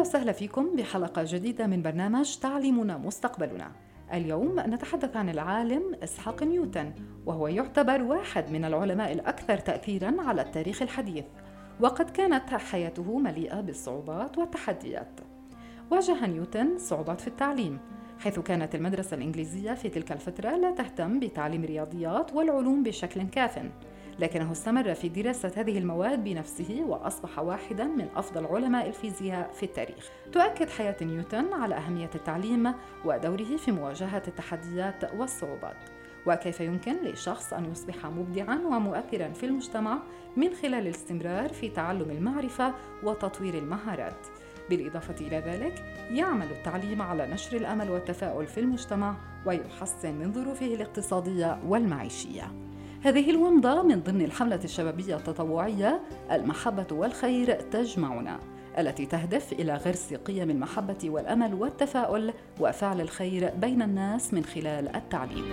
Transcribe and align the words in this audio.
أهلا 0.00 0.08
وسهلا 0.08 0.32
فيكم 0.32 0.76
بحلقة 0.76 1.24
جديدة 1.26 1.66
من 1.66 1.82
برنامج 1.82 2.36
تعليمنا 2.36 2.98
مستقبلنا. 2.98 3.72
اليوم 4.12 4.60
نتحدث 4.60 5.16
عن 5.16 5.28
العالم 5.28 5.82
إسحاق 6.04 6.42
نيوتن 6.42 6.92
وهو 7.26 7.48
يعتبر 7.48 8.02
واحد 8.02 8.50
من 8.50 8.64
العلماء 8.64 9.12
الأكثر 9.12 9.58
تأثيراً 9.58 10.14
على 10.18 10.42
التاريخ 10.42 10.82
الحديث 10.82 11.24
وقد 11.80 12.10
كانت 12.10 12.50
حياته 12.50 13.18
مليئة 13.18 13.60
بالصعوبات 13.60 14.38
والتحديات. 14.38 15.20
واجه 15.90 16.26
نيوتن 16.26 16.78
صعوبات 16.78 17.20
في 17.20 17.28
التعليم 17.28 17.78
حيث 18.18 18.38
كانت 18.38 18.74
المدرسة 18.74 19.16
الإنجليزية 19.16 19.72
في 19.72 19.88
تلك 19.88 20.12
الفترة 20.12 20.56
لا 20.56 20.70
تهتم 20.70 21.20
بتعليم 21.20 21.64
الرياضيات 21.64 22.32
والعلوم 22.34 22.82
بشكل 22.82 23.22
كاف. 23.22 23.58
لكنه 24.20 24.52
استمر 24.52 24.94
في 24.94 25.08
دراسة 25.08 25.52
هذه 25.56 25.78
المواد 25.78 26.24
بنفسه 26.24 26.84
وأصبح 26.86 27.38
واحدا 27.38 27.84
من 27.84 28.08
أفضل 28.16 28.46
علماء 28.46 28.88
الفيزياء 28.88 29.50
في 29.52 29.62
التاريخ. 29.62 30.10
تؤكد 30.32 30.68
حياة 30.68 30.96
نيوتن 31.02 31.52
على 31.52 31.74
أهمية 31.74 32.10
التعليم 32.14 32.74
ودوره 33.04 33.56
في 33.56 33.72
مواجهة 33.72 34.22
التحديات 34.28 35.14
والصعوبات. 35.14 35.76
وكيف 36.26 36.60
يمكن 36.60 36.96
لشخص 37.04 37.52
أن 37.52 37.72
يصبح 37.72 38.06
مبدعا 38.06 38.54
ومؤثرا 38.54 39.28
في 39.28 39.46
المجتمع 39.46 39.98
من 40.36 40.54
خلال 40.54 40.74
الاستمرار 40.74 41.48
في 41.48 41.68
تعلم 41.68 42.10
المعرفة 42.10 42.74
وتطوير 43.02 43.54
المهارات. 43.54 44.26
بالإضافة 44.70 45.26
إلى 45.26 45.38
ذلك 45.38 45.84
يعمل 46.10 46.50
التعليم 46.50 47.02
على 47.02 47.26
نشر 47.26 47.56
الأمل 47.56 47.90
والتفاؤل 47.90 48.46
في 48.46 48.60
المجتمع 48.60 49.16
ويحسن 49.46 50.14
من 50.14 50.32
ظروفه 50.32 50.66
الاقتصادية 50.66 51.58
والمعيشية. 51.66 52.69
هذه 53.04 53.30
الومضة 53.30 53.82
من 53.82 54.00
ضمن 54.00 54.24
الحملة 54.24 54.60
الشبابية 54.64 55.16
التطوعية 55.16 56.00
المحبة 56.32 56.86
والخير 56.92 57.60
تجمعنا 57.60 58.40
التي 58.78 59.06
تهدف 59.06 59.52
إلى 59.52 59.74
غرس 59.74 60.14
قيم 60.14 60.50
المحبة 60.50 61.10
والأمل 61.10 61.54
والتفاؤل 61.54 62.32
وفعل 62.60 63.00
الخير 63.00 63.50
بين 63.60 63.82
الناس 63.82 64.34
من 64.34 64.44
خلال 64.44 64.96
التعليم. 64.96 65.44